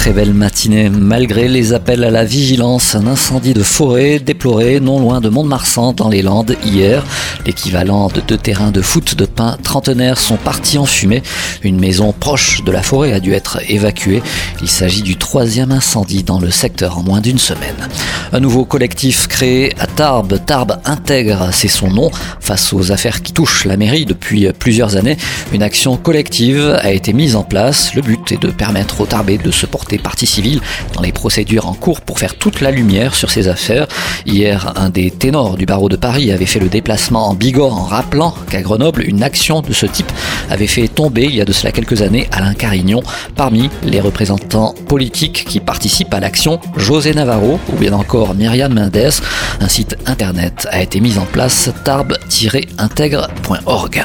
[0.00, 0.88] très belle matinée.
[0.88, 5.92] Malgré les appels à la vigilance, un incendie de forêt déploré non loin de Mont-de-Marsan
[5.92, 7.04] dans les Landes hier.
[7.44, 11.22] L'équivalent de deux terrains de foot de pin trentenaires sont partis en fumée.
[11.62, 14.22] Une maison proche de la forêt a dû être évacuée.
[14.62, 17.76] Il s'agit du troisième incendie dans le secteur en moins d'une semaine.
[18.32, 23.32] Un nouveau collectif créé à Tarbes, Tarbes intègre, c'est son nom, face aux affaires qui
[23.32, 25.18] touchent la mairie depuis plusieurs années.
[25.52, 27.94] Une action collective a été mise en place.
[27.94, 30.60] Le but est de permettre aux Tarbes de se porter partie civile
[30.94, 33.86] dans les procédures en cours pour faire toute la lumière sur ces affaires.
[34.26, 37.84] Hier, un des ténors du barreau de Paris avait fait le déplacement en Bigorre en
[37.84, 40.10] rappelant qu'à Grenoble, une action de ce type
[40.50, 43.02] avait fait tomber il y a de cela quelques années Alain Carignon.
[43.36, 49.12] Parmi les représentants politiques qui participent à l'action, José Navarro ou bien encore Myriam Mendes.
[49.60, 54.04] Un site internet a été mis en place tarb-intègre.org.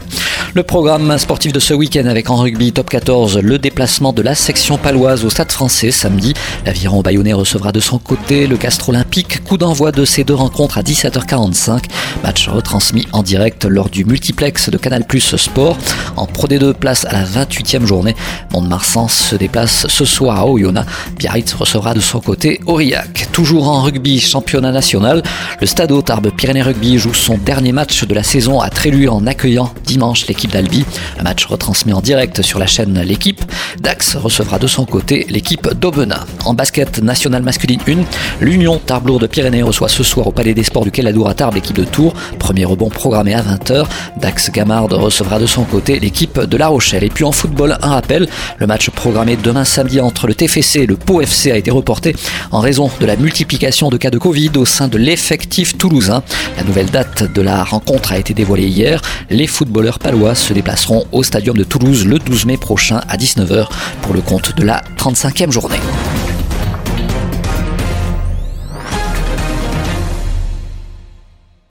[0.56, 4.36] Le programme sportif de ce week-end avec en rugby top 14 le déplacement de la
[4.36, 6.34] section paloise au stade français samedi.
[6.66, 9.44] L'aviron bayonnais recevra de son côté le Castre Olympique.
[9.44, 11.84] Coup d'envoi de ces deux rencontres à 17h45.
[12.24, 15.78] Match retransmis en direct lors du multiplex de Canal Plus Sport.
[16.16, 18.16] En Pro D2, place à la 28e journée.
[18.54, 20.88] Mont-de-Marsan se déplace ce soir à Oyonnax.
[21.18, 23.28] Biarritz recevra de son côté Aurillac.
[23.34, 25.22] Toujours en rugby, championnat national.
[25.60, 29.28] Le Stade Tarbes Pyrénées Rugby joue son dernier match de la saison à Trélu en
[29.28, 30.86] accueillant dimanche l'équipe d'Albi.
[31.20, 33.42] Un match retransmis en direct sur la chaîne L'équipe.
[33.80, 36.26] Dax recevra de son côté l'équipe d'Aubenas.
[36.46, 37.94] En basket national masculine 1,
[38.42, 41.56] l'Union Tarbes de Pyrénées reçoit ce soir au Palais des Sports du Caladour à Tarbes
[41.56, 42.14] l'équipe de Tours.
[42.40, 43.86] Premier rebond programmé à 20h.
[44.20, 47.04] Dax Gamard recevra de son côté l'équipe de La Rochelle.
[47.04, 50.86] Et puis en football, un rappel, le match programmé demain samedi entre le TFC et
[50.86, 52.16] le Pau FC a été reporté
[52.52, 56.24] en raison de la multiplication de cas de Covid au sein de l'effectif toulousain.
[56.58, 59.02] La nouvelle date de la rencontre a été dévoilée hier.
[59.30, 63.68] Les footballeurs palois se déplaceront au Stadium de Toulouse le 12 mai prochain à 19h
[64.02, 65.80] pour le compte de la 35e journée.